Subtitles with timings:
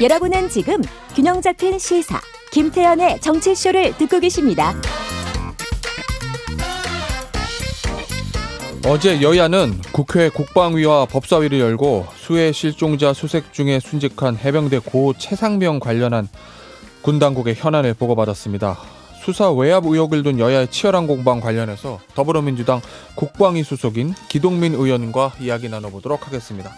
[0.00, 0.80] 여러분은 지금
[1.16, 2.20] 균형 잡힌 시사
[2.52, 4.72] 김태현의 정치쇼를 듣고 계십니다.
[8.86, 16.28] 어제 여야는 국회 국방위와 법사위를 열고 수해 실종자 수색 중에 순직한 해병대 고 최상병 관련한
[17.02, 18.78] 군 당국의 현안을 보고받았습니다.
[19.20, 22.80] 수사 외압 의혹을 둔 여야의 치열한 공방 관련해서 더불어민주당
[23.16, 26.72] 국방위 수석인 기동민 의원과 이야기 나눠보도록 하겠습니다.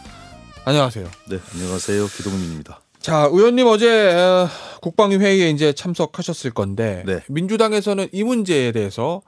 [0.64, 1.06] 안녕하세요.
[1.28, 2.06] 네, 안녕하세요.
[2.06, 2.80] 기동민입니다.
[3.00, 4.48] 자, 의원님 어제 어,
[4.82, 7.20] 국방위 회의에 이제 참석하셨을 건데 네.
[7.28, 9.22] 민주당에서는 이 문제에 대해서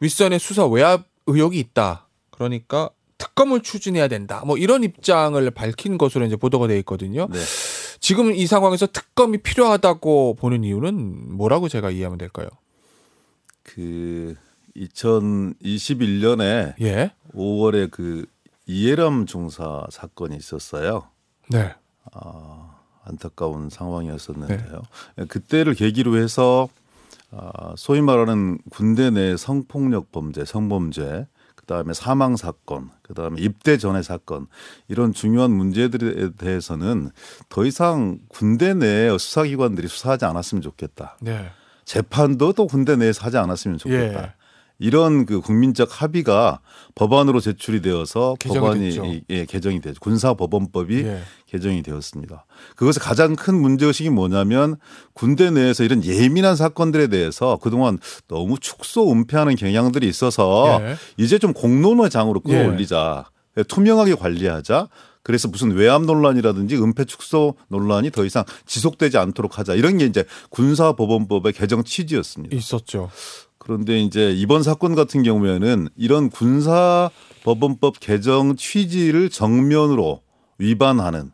[0.00, 2.08] 윗선의 수사 외압 의혹이 있다.
[2.30, 4.42] 그러니까 특검을 추진해야 된다.
[4.44, 7.28] 뭐 이런 입장을 밝힌 것으로 이제 보도가 돼 있거든요.
[7.32, 7.38] 네.
[8.00, 12.48] 지금 이 상황에서 특검이 필요하다고 보는 이유는 뭐라고 제가 이해하면 될까요?
[13.62, 14.34] 그
[14.76, 17.12] 2021년에 예.
[17.32, 18.26] 5월에 그
[18.66, 21.08] 이해람 중사 사건이 있었어요.
[21.48, 21.72] 네.
[22.12, 24.82] 아, 안타까운 상황이었었는데요.
[25.28, 26.68] 그때를 계기로 해서
[27.30, 34.46] 아, 소위 말하는 군대 내 성폭력 범죄, 성범죄, 그다음에 사망 사건, 그다음에 입대 전의 사건
[34.88, 37.10] 이런 중요한 문제들에 대해서는
[37.48, 41.16] 더 이상 군대 내 수사기관들이 수사하지 않았으면 좋겠다.
[41.20, 41.50] 네.
[41.84, 44.22] 재판도 또 군대 내에서 하지 않았으면 좋겠다.
[44.22, 44.34] 예.
[44.82, 46.60] 이런 그 국민적 합의가
[46.96, 49.04] 법안으로 제출이 되어서 개정이 법안이 됐죠.
[49.30, 50.00] 예, 개정이 되죠.
[50.00, 51.22] 군사법원법이 예.
[51.46, 52.44] 개정이 되었습니다.
[52.74, 54.76] 그것의 가장 큰 문제의식이 뭐냐면
[55.14, 60.96] 군대 내에서 이런 예민한 사건들에 대해서 그동안 너무 축소 은폐하는 경향들이 있어서 예.
[61.16, 63.26] 이제 좀 공론의 장으로 끌어올리자.
[63.68, 64.88] 투명하게 관리하자.
[65.22, 69.74] 그래서 무슨 외압 논란이라든지 은폐 축소 논란이 더 이상 지속되지 않도록 하자.
[69.74, 72.56] 이런 게 이제 군사법원법의 개정 취지였습니다.
[72.56, 73.10] 있었죠.
[73.62, 80.20] 그런데 이제 이번 사건 같은 경우에는 이런 군사법원법 개정 취지를 정면으로
[80.58, 81.30] 위반하는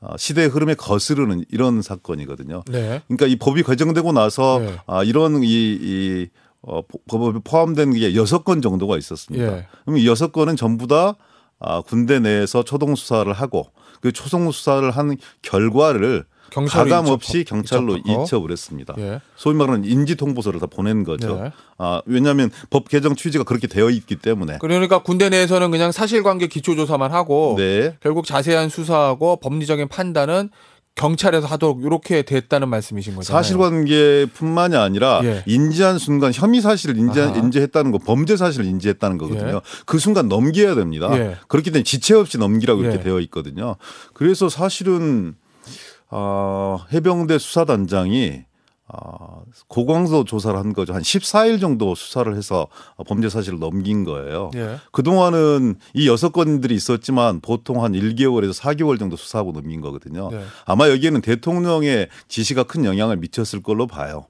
[0.00, 2.64] 어, 시대의 흐름에 거스르는 이런 사건이거든요.
[2.70, 3.00] 네.
[3.06, 4.76] 그러니까 이 법이 개정되고 나서 네.
[4.86, 6.28] 아, 이런 이, 이
[6.60, 9.56] 어, 법에 포함된 게 여섯 건 정도가 있었습니다.
[9.56, 9.66] 예.
[9.86, 11.16] 그럼 이 여섯 건은 전부 다
[11.58, 13.68] 아, 군대 내에서 초동 수사를 하고
[14.02, 17.96] 그 초동 수사를 한 결과를 경찰로 가감 없이 경찰로.
[17.96, 18.94] 이첩을 했습니다.
[18.98, 19.20] 예.
[19.36, 21.40] 소위 말하는 인지 통보서를 다 보낸 거죠.
[21.42, 21.50] 네.
[21.78, 24.58] 아, 왜냐하면 법 개정 취지가 그렇게 되어 있기 때문에.
[24.60, 27.96] 그러니까 군대 내에서는 그냥 사실관계 기초조사만 하고 네.
[28.00, 30.50] 결국 자세한 수사하고 법리적인 판단은
[30.94, 33.42] 경찰에서 하도록 이렇게 됐다는 말씀이신 거잖아요.
[33.42, 35.42] 사실관계뿐만이 아니라 예.
[35.46, 37.18] 인지한 순간 혐의 사실을 인지.
[37.18, 39.56] 인지했다는 거 범죄 사실을 인지했다는 거거든요.
[39.56, 39.60] 예.
[39.86, 41.08] 그 순간 넘겨야 됩니다.
[41.16, 41.36] 예.
[41.48, 43.02] 그렇기 때문에 지체 없이 넘기라고 이렇게 예.
[43.02, 43.76] 되어 있거든요.
[44.12, 45.34] 그래서 사실은
[46.12, 48.44] 아, 해병대 수사단장이
[48.86, 50.92] 아, 고강도 조사를 한 거죠.
[50.92, 52.68] 한 14일 정도 수사를 해서
[53.06, 54.50] 범죄 사실을 넘긴 거예요.
[54.54, 54.76] 예.
[54.92, 60.28] 그동안은 이 여섯 건들이 있었지만 보통 한 1개월에서 4개월 정도 수사하고 넘긴 거거든요.
[60.30, 60.44] 네.
[60.66, 64.26] 아마 여기에는 대통령의 지시가 큰 영향을 미쳤을 걸로 봐요.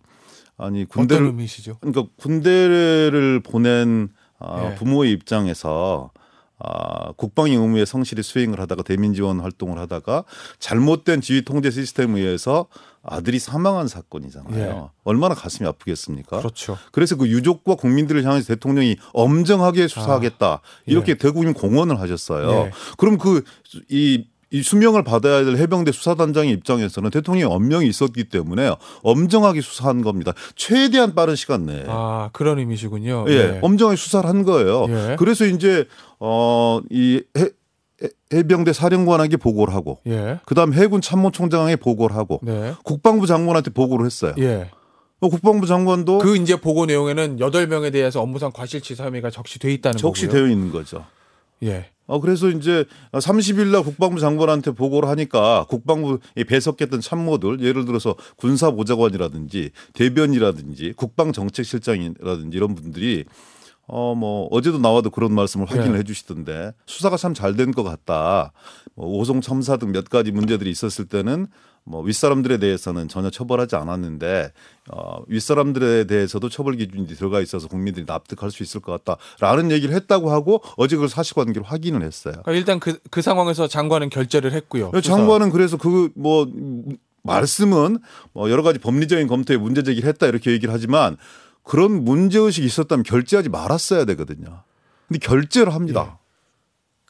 [0.56, 1.34] 아니 군대를?
[1.80, 4.74] 그러니까 군대를 보낸 아, 예.
[4.76, 6.10] 부모의 입장에서
[6.64, 10.24] 아, 국방의 의무에 성실히 수행을 하다가 대민 지원 활동을 하다가
[10.58, 12.66] 잘못된 지휘 통제 시스템에 의해서
[13.04, 14.64] 아들이 사망한 사건이잖아요.
[14.64, 14.90] 예.
[15.02, 16.38] 얼마나 가슴이 아프겠습니까?
[16.38, 16.78] 그렇죠.
[16.92, 22.50] 그래서 그 유족과 국민들을 향해서 대통령이 엄정하게 수사하겠다 이렇게 대국민 공언을 하셨어요.
[22.50, 22.70] 아, 예.
[22.96, 23.42] 그럼 그
[23.88, 28.70] 이 이 수명을 받아야 될 해병대 수사단장의 입장에서는 대통령의 엄명이 있었기 때문에
[29.02, 30.32] 엄정하게 수사한 겁니다.
[30.56, 31.84] 최대한 빠른 시간 내에.
[31.88, 33.24] 아 그런 의미시군요.
[33.28, 34.86] 예, 엄정하게 수사를 한 거예요.
[34.88, 35.16] 예.
[35.18, 35.86] 그래서 이제
[36.18, 37.22] 어이
[38.32, 40.38] 해병대 사령관에게 보고를 하고 예.
[40.44, 42.74] 그 다음 해군 참모총장에게 보고를 하고 네.
[42.84, 44.34] 국방부 장관한테 보고를 했어요.
[44.38, 44.70] 예.
[45.20, 49.96] 어, 국방부 장관도 그 이제 보고 내용에는 8명에 대해서 업무상 과실치사 혐의가 적시돼 있다는.
[49.96, 51.04] 적시되어 있는 거죠.
[51.62, 51.91] 예.
[52.06, 58.16] 어, 그래서 이제 30일 날 국방부 장관한테 보고를 하니까 국방부 에 배석했던 참모들 예를 들어서
[58.36, 63.24] 군사보좌관이라든지 대변이라든지 국방정책실장이라든지 이런 분들이
[63.88, 65.98] 어, 뭐, 어제도 나와도 그런 말씀을 확인을 네.
[65.98, 68.52] 해 주시던데 수사가 참 잘 된 것 같다.
[68.94, 71.46] 뭐, 오송 첨사 등 몇 가지 문제들이 있었을 때는
[71.84, 74.52] 뭐, 윗사람들에 대해서는 전혀 처벌하지 않았는데
[74.90, 80.30] 어, 윗사람들에 대해서도 처벌 기준이 들어가 있어서 국민들이 납득할 수 있을 것 같다라는 얘기를 했다고
[80.30, 82.34] 하고 어제 그걸 사실관계로 확인을 했어요.
[82.42, 84.90] 그러니까 일단 그, 그 상황에서 장관은 결재를 했고요.
[84.94, 85.00] 수사.
[85.16, 86.46] 장관은 그래서 그 뭐
[87.22, 87.98] 말씀은
[88.32, 91.16] 뭐 여러 가지 법리적인 검토에 문제 제기를 했다 이렇게 얘기를 하지만
[91.62, 94.62] 그런 문제 의식이 있었다면 결재하지 말았어야 되거든요.
[95.08, 96.18] 근데 결재를 합니다.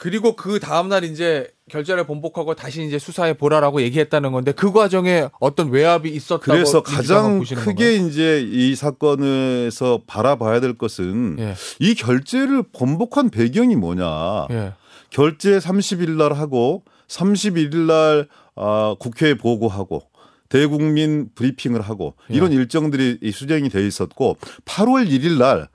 [0.03, 5.71] 그리고 그 다음날 이제 결재를 번복하고 다시 이제 수사해 보라라고 얘기했다는 건데 그 과정에 어떤
[5.71, 7.91] 외압이 있었다고 그래서 가장 크게 건가요?
[8.09, 11.55] 이제 이 사건에서 바라봐야 될 것은 예.
[11.79, 14.49] 이 결재를 번복한 배경이 뭐냐.
[14.51, 14.73] 예.
[15.11, 20.03] 결재 30일 날 하고 31일 날 어, 국회에 보고하고
[20.49, 22.57] 대국민 브리핑을 하고 이런 예.
[22.57, 25.69] 일정들이 이 수정이 돼 있었고 8월 1일 날 어,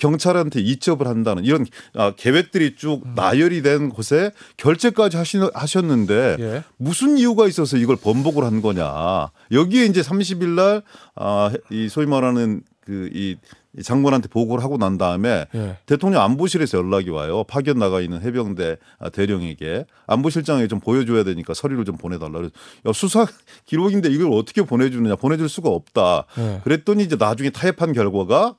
[0.00, 1.64] 경찰한테 이첩을 한다는 이런
[1.94, 3.14] 어, 계획들이 쭉 음.
[3.14, 5.16] 나열이 된 곳에 결재까지
[5.54, 6.64] 하셨는데 예.
[6.76, 9.30] 무슨 이유가 있어서 이걸 번복을 한 거냐.
[9.52, 10.82] 여기에 이제 30일 날,
[11.14, 13.36] 아, 이 소위 말하는 그이
[13.82, 15.78] 장관한테 보고를 하고 난 다음에 예.
[15.86, 17.44] 대통령 안보실에서 연락이 와요.
[17.44, 22.32] 파견 나가 있는 해병대 아, 대령에게 안보실장에 좀 보여줘야 되니까 서류를 좀 보내달라.
[22.32, 22.52] 그래서
[22.86, 23.26] 야, 수사
[23.66, 25.16] 기록인데 이걸 어떻게 보내주느냐.
[25.16, 26.24] 보내줄 수가 없다.
[26.38, 26.60] 예.
[26.64, 28.56] 그랬더니 이제 나중에 타협한 결과가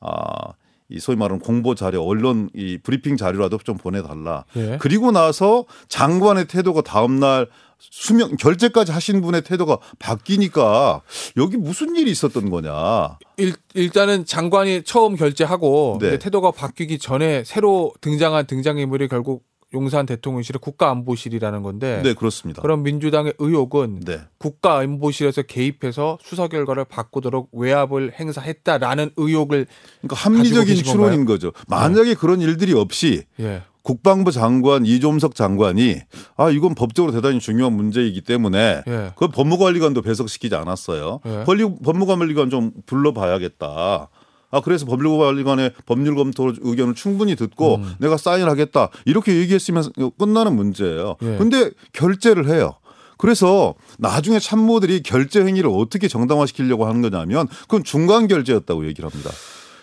[0.00, 0.52] 아,
[0.92, 4.44] 이 소위 말하는 공보 자료, 언론 이 브리핑 자료라도 좀 보내달라.
[4.56, 4.78] 예.
[4.80, 7.48] 그리고 나서 장관의 태도가 다음날
[7.78, 11.02] 수명 결재까지 하신 분의 태도가 바뀌니까
[11.36, 13.18] 여기 무슨 일이 있었던 거냐.
[13.38, 16.18] 일, 일단은 장관이 처음 결재하고 네.
[16.18, 19.44] 태도가 바뀌기 전에 새로 등장한 등장인물이 결국
[19.74, 22.62] 용산 대통령실의 국가안보실이라는 건데 네, 그렇습니다.
[22.62, 24.20] 그럼 민주당의 의혹은 네.
[24.38, 29.66] 국가안보실에서 개입해서 수사 결과를 바꾸도록 외압을 행사했다라는 의혹을
[30.00, 31.52] 그러니까 합리적인 추론인 거죠.
[31.68, 33.62] 만약에 그런 일들이 없이 예.
[33.82, 35.96] 국방부 장관 이종석 장관이
[36.36, 39.12] 아 이건 법적으로 대단히 중요한 문제이기 때문에 예.
[39.16, 41.20] 그 법무관리관도 배석시키지 않았어요.
[41.26, 41.44] 예.
[41.82, 44.08] 법무관리관 좀 불러봐야겠다.
[44.52, 47.94] 아 그래서 법률관리관의 법률 검토 의견을 충분히 듣고 음.
[47.98, 49.84] 내가 사인하겠다 이렇게 얘기했으면
[50.18, 51.16] 끝나는 문제예요.
[51.22, 51.36] 예.
[51.38, 52.74] 근데 결재를 해요.
[53.16, 59.30] 그래서 나중에 참모들이 결재 행위를 어떻게 정당화시키려고 하는 거냐면 그건 중간 결재였다고 얘기를 합니다.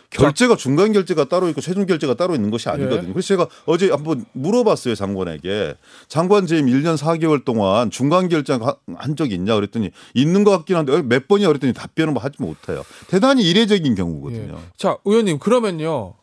[0.09, 3.09] 결재가 중간 결재가 따로 있고 최종 결재가 따로 있는 것이 아니거든요.
[3.09, 3.13] 예.
[3.13, 5.75] 그래서 제가 어제 한번 물어봤어요 장관에게
[6.07, 8.57] 장관 재임 1년 4개월 동안 중간 결재
[8.95, 12.83] 한 적이 있냐 그랬더니 있는 것 같긴 한데 몇 번이야 그랬더니 답변을 뭐 하지 못해요.
[13.07, 14.55] 대단히 이례적인 경우거든요.
[14.57, 14.61] 예.
[14.77, 16.15] 자, 의원님 그러면요.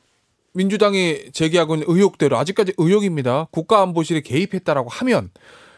[0.54, 3.46] 민주당이 제기하고 있는 의혹대로 아직까지 의혹입니다.
[3.50, 5.30] 국가안보실이 개입했다라고 하면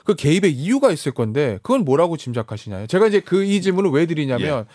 [0.05, 2.87] 그 개입의 이유가 있을 건데 그건 뭐라고 짐작하시나요?
[2.87, 4.66] 제가 이제 그 이 질문을 왜 드리냐면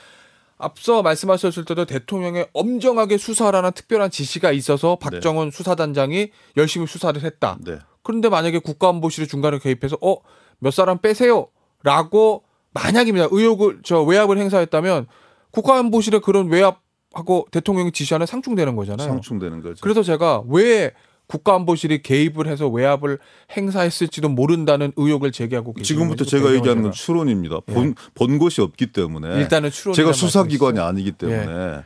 [0.64, 7.58] 앞서 말씀하셨을 때도 대통령의 엄정하게 수사하라는 특별한 지시가 있어서 박정원 수사단장이 열심히 수사를 했다.
[7.62, 7.80] 네.
[8.02, 10.18] 그런데 만약에 국가안보실이 중간에 개입해서 어
[10.64, 12.44] 몇 사람 빼세요라고
[12.74, 15.08] 만약입니다 의혹을 저 외압을 행사했다면
[15.52, 19.08] 국가안보실의 그런 외압하고 대통령이 지시하는 상충되는 거잖아요.
[19.08, 19.82] 상충되는 거죠.
[19.82, 20.94] 그래서 제가 왜
[21.28, 23.20] 국가안보실이 개입을 해서 외압을
[23.56, 27.62] 행사했을지도 모른다는 의혹을 제기하고 계시는 지금부터 제가 얘기하는 건 추론입니다.
[27.62, 29.40] 본, 본 것이 없기 때문에.
[29.40, 31.82] 일단은 추론 제가 수사기관이 아니기 때문에.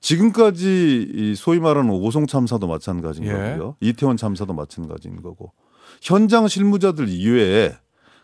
[0.00, 3.32] 지금까지 이 소위 말하는 오송 참사도 마찬가지인 예.
[3.32, 3.76] 거고요.
[3.80, 5.52] 이태원 참사도 마찬가지인 거고.
[6.00, 7.72] 현장 실무자들 이외에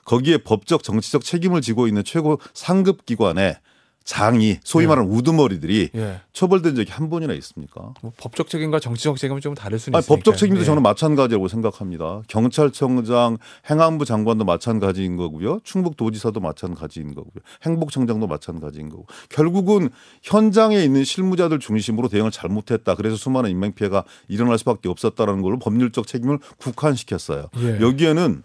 [0.05, 3.57] 거기에 법적 정치적 책임을 지고 있는 최고 상급 기관의
[4.05, 4.89] 장이 소위 예.
[4.89, 6.21] 말하는 우두머리들이 예.
[6.33, 7.95] 처벌된 적이 한 번이나 있습니까?
[8.03, 10.17] 뭐 법적 책임과 정치적 책임은 좀 다를 수는 아니, 있으니까.
[10.17, 10.65] 법적 책임도 예.
[10.65, 12.23] 저는 마찬가지라고 생각합니다.
[12.29, 13.39] 경찰청장,
[13.71, 15.61] 행안부 장관도 마찬가지인 거고요.
[15.65, 17.43] 충북도지사도 마찬가지인 거고요.
[17.63, 19.07] 행복청장도 마찬가지인 거고.
[19.29, 19.91] 결국은
[20.23, 22.95] 현장에 있는 실무자들 중심으로 대응을 잘못했다.
[22.95, 27.49] 그래서 수많은 인명 피해가 일어날 수밖에 없었다라는 걸로 법률적 책임을 국한시켰어요.
[27.59, 27.81] 예.
[27.81, 28.43] 여기에는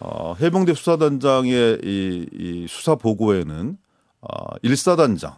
[0.00, 3.76] 어, 해병대 수사단장의 이, 이 수사 보고에는
[4.22, 5.34] 어, 일사단장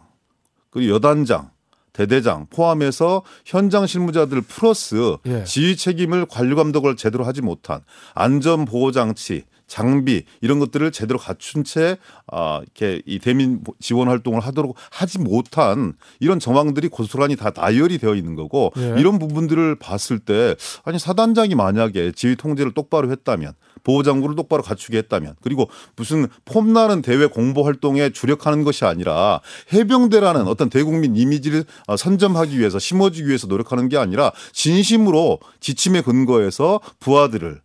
[0.69, 1.49] 그리고 여단장
[1.93, 5.43] 대대장 포함해서 현장 실무자들 플러스 예.
[5.45, 7.81] 지휘 책임을 관리 감독을 제대로 하지 못한
[8.13, 14.41] 안전 보호 장치 장비 이런 것들을 제대로 갖춘 채 아, 이렇게 이 대민 지원 활동을
[14.41, 18.95] 하도록 하지 못한 이런 정황들이 고스란히 다 나열이 되어 있는 거고 예.
[18.97, 23.53] 이런 부분들을 봤을 때 아니 사단장이 만약에 지휘 통제를 똑바로 했다면
[23.85, 29.39] 보호 장구를 똑바로 갖추게 했다면 그리고 무슨 폼나는 대외 공보 활동에 주력하는 것이 아니라
[29.71, 36.81] 해병대라는 어떤 대국민 이미지를 어, 선점하기 위해서 심어주기 위해서 노력하는 게 아니라 진심으로 지침에 근거해서
[36.99, 37.61] 부하들을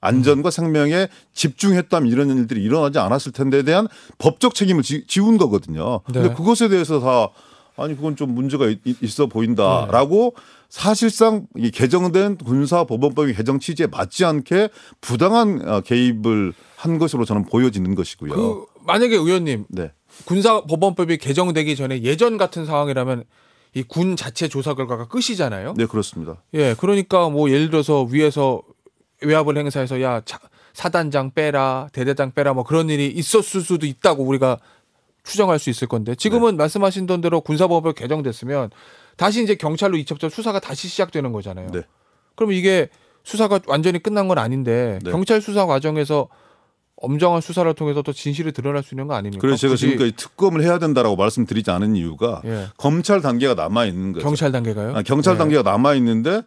[0.00, 3.86] 안전과 생명에 집중했다면 이런 일들이 일어나지 않았을 텐데에 대한
[4.18, 6.00] 법적 책임을 지, 지운 거거든요.
[6.00, 6.34] 근데 네.
[6.34, 7.28] 그것에 대해서 다
[7.76, 10.34] 아니 그건 좀 문제가 있- 있어 보인다라고
[10.76, 14.70] 사실상 이 개정된 군사법원법의 개정 취지에 맞지 않게
[15.02, 18.32] 부당한 어, 개입을 한 것으로 저는 보여지는 것이고요.
[18.34, 19.92] 그 만약에 의원님 네.
[20.24, 23.24] 군사법원법이 개정되기 전에 예전 같은 상황이라면
[23.74, 25.74] 이 군 자체 조사 결과가 끝이잖아요.
[25.76, 26.42] 네, 그렇습니다.
[26.54, 28.62] 예, 그러니까 뭐 예를 들어서 위에서
[29.20, 30.40] 외압을 행사해서 야 차-
[30.72, 34.58] 사단장 빼라, 대대장 빼라 뭐 그런 일이 있었을 수도 있다고 우리가
[35.22, 38.70] 추정할 수 있을 건데 지금은 말씀하신 대로 군사법을 개정됐으면
[39.16, 41.70] 다시 이제 경찰로 이첩된 수사가 다시 시작되는 거잖아요.
[41.70, 41.82] 네.
[42.34, 42.88] 그럼 이게
[43.24, 45.10] 수사가 완전히 끝난 건 아닌데 네.
[45.10, 46.28] 경찰 수사 과정에서
[46.96, 49.40] 엄정한 수사를 통해서 또 진실이 드러날 수 있는 거 아닙니까?
[49.40, 52.68] 그래서 제가 지금까지 특검을 해야 된다라고 말씀드리지 않은 이유가 예.
[52.76, 54.24] 검찰 단계가 남아 있는 거죠.
[54.24, 54.94] 경찰 단계가요?
[54.96, 55.38] 아, 경찰 네.
[55.38, 56.42] 단계가 남아 있는데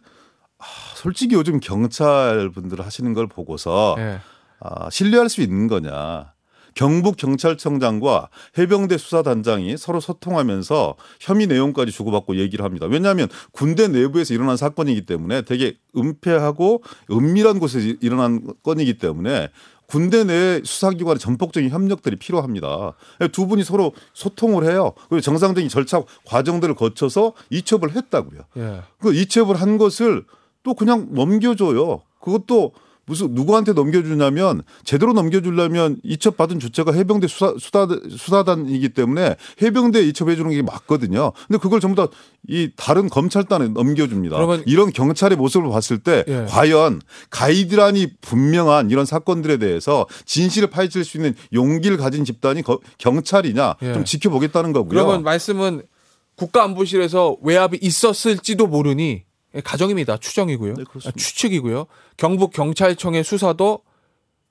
[0.58, 4.20] 아, 솔직히 요즘 경찰 분들 하시는 걸 보고서 예.
[4.60, 6.32] 아, 신뢰할 수 있는 거냐.
[6.76, 8.28] 경북 경찰청장과
[8.58, 12.86] 해병대 수사단장이 서로 소통하면서 혐의 내용까지 주고받고 얘기를 합니다.
[12.86, 19.48] 왜냐하면 군대 내부에서 일어난 사건이기 때문에 되게 은폐하고 은밀한 곳에서 일어난 건이기 때문에
[19.86, 22.92] 군대 내 수사기관의 전폭적인 협력들이 필요합니다.
[23.32, 24.92] 두 분이 서로 소통을 해요.
[25.08, 28.40] 그리고 정상적인 절차 과정들을 거쳐서 이첩을 했다고요.
[28.58, 28.82] 예.
[29.00, 30.24] 그 이첩을 한 것을
[30.62, 32.02] 또 그냥 넘겨줘요.
[32.20, 32.72] 그것도
[33.06, 40.36] 무슨 누구한테 넘겨주냐면 제대로 넘겨주려면 이첩 받은 주체가 해병대 수사 수사 수사단이기 때문에 해병대 이첩해
[40.36, 41.32] 주는 게 맞거든요.
[41.46, 42.08] 근데 그걸 전부 다
[42.48, 44.36] 이 다른 검찰단에 넘겨줍니다.
[44.66, 46.46] 이런 경찰의 모습을 봤을 때 예.
[46.48, 52.62] 과연 가이드라인이 분명한 이런 사건들에 대해서 진실을 파헤칠 수 있는 용기를 가진 집단이
[52.98, 53.92] 경찰이냐 예.
[53.94, 54.90] 좀 지켜보겠다는 거고요.
[54.90, 55.82] 그러면 말씀은
[56.36, 59.25] 국가안보실에서 외압이 있었을지도 모르니 예,
[59.64, 60.18] 가정입니다.
[60.18, 60.74] 추정이고요.
[60.74, 61.86] 네, 아, 추측이고요.
[62.16, 63.80] 경북 경찰청의 수사도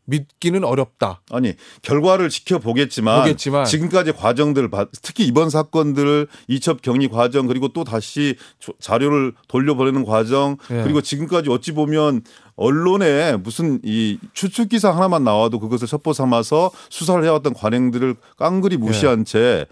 [0.06, 1.22] 믿기는 어렵다.
[1.32, 3.66] 아니 결과를 지켜보겠지만 보겠지만.
[3.66, 4.70] 지금까지 과정들
[5.02, 8.36] 특히 이번 사건들 이첩 격리 과정 그리고 또 다시
[8.80, 10.84] 자료를 돌려보내는 과정 예.
[10.84, 12.22] 그리고 지금까지 어찌 보면
[12.56, 19.26] 언론에 무슨 이 추측 기사 하나만 나와도 그것을 첩보 삼아서 수사를 해왔던 관행들을 깡그리 무시한
[19.36, 19.66] 예.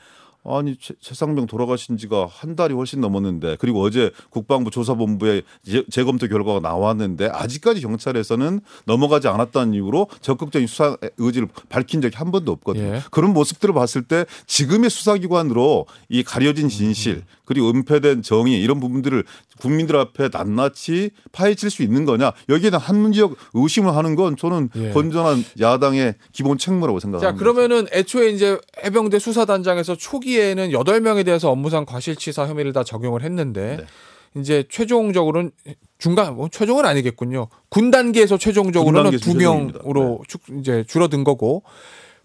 [0.44, 5.44] 채 아니 최 상병 돌아가신 지가 한 달이 훨씬 넘었는데 그리고 어제 국방부 조사본부의
[5.90, 12.32] 재 검토 결과가 나왔는데 아직까지 경찰에서는 넘어가지 않았다는 이유로 적극적인 수사 의지를 밝힌 적이 한
[12.32, 12.96] 번도 없거든요.
[12.96, 13.02] 예.
[13.12, 17.24] 그런 모습들을 봤을 때 지금의 수사기관으로 이 가려진 진실 음.
[17.46, 19.24] 그리고 은폐된 정의 이런 부분들을
[19.64, 24.90] 국민들 앞에 낱낱이 파헤칠 수 있는 거냐 여기에 대한 한문지역 의심을 하는 건 저는 예.
[24.92, 27.32] 건전한 야당의 기본 책무라고 생각합니다.
[27.32, 33.78] 자 그러면은 애초에 이제 해병대 수사단장에서 초기에는 8명에 대해서 업무상 과실치사 혐의를 다 적용을 했는데
[33.78, 34.42] 네.
[34.42, 35.52] 이제 최종적으로는
[35.98, 37.48] 중간 뭐 최종은 아니겠군요.
[37.70, 40.60] 군 단계에서 최종적으로는 두 명으로 네.
[40.60, 41.64] 이제 줄어든 거고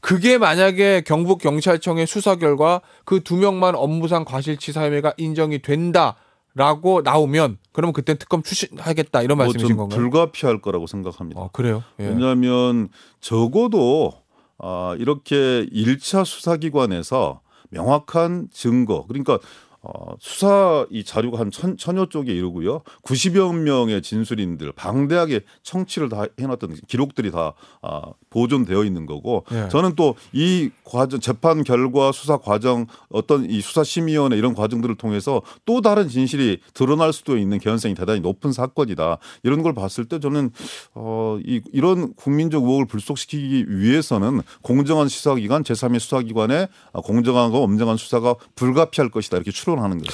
[0.00, 6.16] 그게 만약에 경북 경찰청의 수사 결과 그 두 명만 업무상 과실치사 혐의가 인정이 된다
[6.59, 10.00] 라고 나오면 그러면 그때 특검 추진하겠다 이런 뭐 말씀이신 건가요?
[10.00, 11.41] 불가피할 거라고 생각합니다.
[11.41, 11.85] 어, 그래요?
[12.00, 12.09] 예.
[12.09, 12.88] 왜냐하면
[13.21, 14.12] 적어도
[14.59, 19.38] 아, 이렇게 1차 수사기관에서 명확한 증거 그러니까
[19.83, 22.83] 어, 수사 이 자료가 한 천, 천여 쪽에 이르고요.
[23.03, 29.69] 90여 명의 진술인들 방대하게 청취를 다 해놨던 기록들이 다 아, 보존되어 있는 거고 예.
[29.69, 35.81] 저는 또 이 과정 재판 결과 수사 과정 어떤 이 수사심의위원회 이런 과정들을 통해서 또
[35.81, 40.51] 다른 진실이 드러날 수도 있는 개연성이 대단히 높은 사건이다 이런 걸 봤을 때 저는
[40.95, 49.11] 어, 이, 이런 국민적 의혹을 불속시키기 위해서는 공정한 수사기관 제3의 수사기관의 공정하고 엄정한 수사가 불가피할
[49.11, 50.13] 것이다 이렇게 추론 하는 거죠.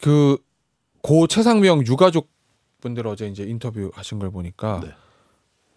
[0.00, 2.30] 그고 최상명 유가족
[2.80, 4.90] 분들 어제 이제 인터뷰 하신 걸 보니까 네.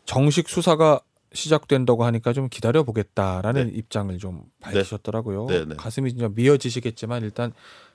[0.05, 1.01] 정식 수사가
[1.33, 3.73] 시작된다고 하니까 좀 기다려 보겠다라는 네.
[3.73, 5.45] 입장을 좀 밝히셨더라고요.
[5.47, 5.65] 네.
[5.65, 5.75] 네.
[5.75, 7.51] 가슴이 진짜 미어지시겠지만 일단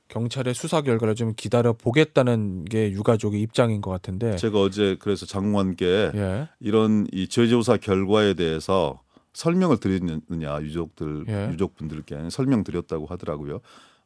[0.09, 6.11] 경찰의 수사 결과를 좀 기다려 보겠다는 게 유가족의 입장인 것 같은데 제가 어제 그래서 장관께
[6.15, 6.49] 예.
[6.59, 9.01] 이런 이 재조사 결과에 대해서
[9.33, 11.49] 설명을 드리느냐 유족들 예.
[11.53, 13.61] 유족분들께 설명 드렸다고 하더라고요.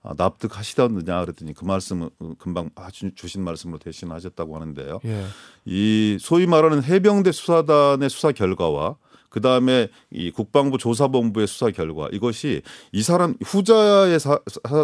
[0.04, 2.68] 아, 납득하시던느냐 그랬더니 그 말씀을 어, 금방
[3.14, 5.00] 주신 말씀으로 대신하셨다고 하는데요.
[5.06, 5.24] 예.
[5.64, 8.96] 이 소위 말하는 해병대 수사단의 수사 결과와
[9.30, 12.60] 그 다음에 이 국방부 조사본부의 수사 결과 이것이
[12.92, 14.38] 이 사람 후자의 사,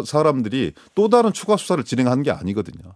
[0.05, 2.95] 사 람들이 또 다른 추가 수사를 진행한 게 아니거든요.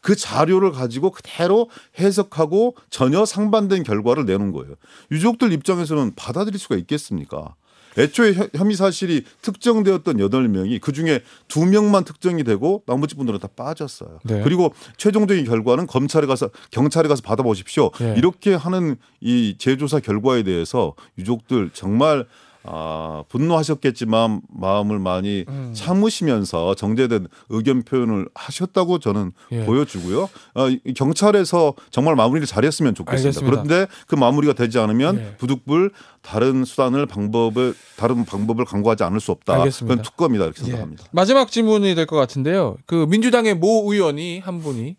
[0.00, 4.76] 그 자료를 가지고 그대로 해석하고 전혀 상반된 결과를 내놓은 거예요.
[5.10, 7.54] 유족들 입장에서는 받아들일 수가 있겠습니까?
[7.98, 13.48] 애초에 혐의 사실이 특정되었던 여덟 명이 그 중에 두 명만 특정이 되고 나머지 분들은 다
[13.54, 14.18] 빠졌어요.
[14.24, 14.42] 네.
[14.42, 17.90] 그리고 최종적인 결과는 검찰에 가서 경찰에 가서 받아보십시오.
[18.00, 18.14] 네.
[18.16, 22.26] 이렇게 하는 이 재조사 결과에 대해서 유족들 정말
[22.66, 25.72] 아, 분노하셨겠지만 마음을 많이 음.
[25.74, 29.64] 참으시면서 정제된 의견 표현을 하셨다고 저는 예.
[29.66, 30.22] 보여주고요.
[30.54, 33.28] 어, 경찰에서 정말 마무리를 잘했으면 좋겠습니다.
[33.40, 33.62] 알겠습니다.
[33.62, 35.36] 그런데 그 마무리가 되지 않으면 예.
[35.36, 35.92] 부득불
[36.22, 39.54] 다른 수단을 방법을 다른 방법을 강구하지 않을 수 없다.
[39.54, 39.94] 알겠습니다.
[39.96, 40.64] 그건 특검이다 이렇게 예.
[40.66, 41.04] 생각합니다.
[41.12, 42.76] 마지막 질문이 될 것 같은데요.
[42.86, 44.96] 그 민주당의 모 의원이 한 분이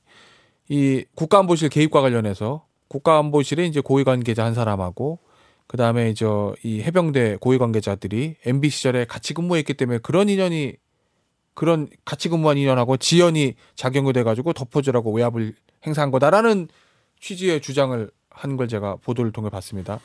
[0.69, 5.19] 이 국가안보실 개입과 관련해서 국가안보실에 이제 고위 관계자 한 사람하고
[5.67, 10.73] 그 다음에 저이 해병대 고위 관계자들이 MB 시절에 같이 근무했기 때문에 그런 인연이
[11.53, 15.53] 그런 같이 근무한 인연하고 지연이 작용이 돼가지고 덮어주라고 외압을
[15.85, 16.67] 행사한 거다라는
[17.19, 19.99] 취지의 주장을 한 걸 제가 보도를 통해 봤습니다.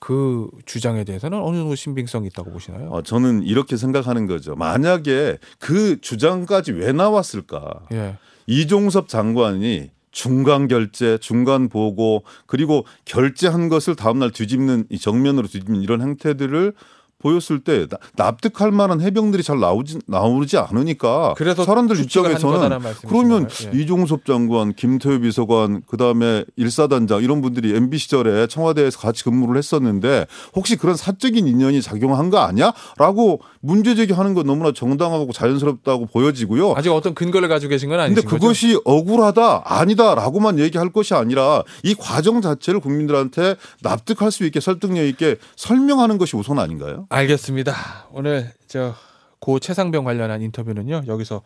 [0.00, 2.90] 그 주장에 대해서는 어느 정도 신빙성이 있다고 보시나요?
[2.90, 4.56] 어, 저는 이렇게 생각하는 거죠.
[4.56, 7.86] 만약에 그 주장까지 왜 나왔을까?
[7.92, 8.16] 예.
[8.48, 16.02] 이종섭 장관이 중간 결제, 중간 보고 그리고 결제한 것을 다음날 뒤집는 이 정면으로 뒤집는 이런
[16.02, 16.74] 행태들을
[17.22, 23.48] 보였을 때 나- 납득할 만한 해병들이 잘 나오지 나오지 않으니까 그래서 사람들 입장에서는 그러면?
[23.74, 23.78] 예.
[23.80, 30.76] 이종섭 장관, 김태우 비서관, 그다음에 일사단장 이런 분들이 MB 시절에 청와대에서 같이 근무를 했었는데 혹시
[30.76, 36.72] 그런 사적인 인연이 작용한 거 아니야?라고 문제 제기하는 건 너무나 정당하고 자연스럽다고 보여지고요.
[36.76, 38.36] 아직 어떤 근거를 가지고 계신 건 근데 아니신 거죠?
[38.40, 45.36] 그것이 억울하다 아니다라고만 얘기할 것이 아니라 이 과정 자체를 국민들한테 납득할 수 있게 설득력 있게
[45.56, 47.06] 설명하는 것이 우선 아닌가요?
[47.12, 47.74] 알겠습니다.
[48.12, 48.94] 오늘 저
[49.42, 51.42] 고 최상병 관련한 인터뷰는요 여기서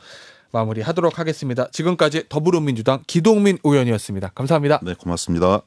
[0.52, 1.68] 마무리하도록 하겠습니다.
[1.72, 4.32] 지금까지 더불어민주당 기동민 의원이었습니다.
[4.34, 4.80] 감사합니다.
[4.82, 5.62] 네, 고맙습니다.